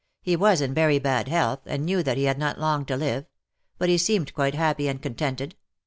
[0.23, 3.25] He was in very bad health, and knew that he had not long to live;
[3.77, 5.53] but he seemed quite happy and contented.